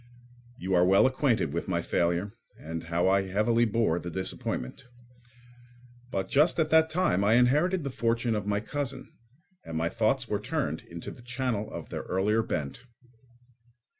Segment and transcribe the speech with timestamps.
[0.57, 4.87] You are well acquainted with my failure and how heavily I bore the disappointment.
[6.09, 9.11] But just at that time I inherited the fortune of my cousin,
[9.63, 12.81] and my thoughts were turned into the channel of their earlier bent.